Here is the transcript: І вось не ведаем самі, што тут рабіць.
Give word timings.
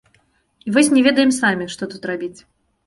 І 0.69 0.73
вось 0.77 0.91
не 0.95 1.03
ведаем 1.09 1.37
самі, 1.41 1.71
што 1.77 1.83
тут 1.95 2.11
рабіць. 2.13 2.37